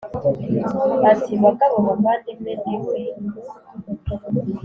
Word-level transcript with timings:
ati 1.11 1.31
bagabo 1.43 1.75
bavandimwe 1.85 2.51
ndi 2.59 2.75
we 2.85 2.97